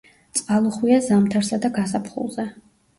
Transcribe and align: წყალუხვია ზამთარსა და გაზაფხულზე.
წყალუხვია 0.39 0.97
ზამთარსა 1.11 1.63
და 1.67 1.75
გაზაფხულზე. 1.79 2.53